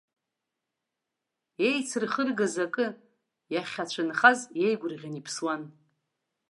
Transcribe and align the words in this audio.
Иеицырхыргаз 1.63 2.55
акы 2.65 2.85
иахьацәынхаз 3.53 4.39
иеигәырӷьаны 4.59 5.17
иԥсуан. 5.19 5.61